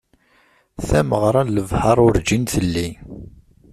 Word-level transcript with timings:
Tameγra 0.87 1.41
n 1.45 1.53
lebḥeṛ 1.55 1.97
urğin 2.05 2.43
telli. 2.51 2.89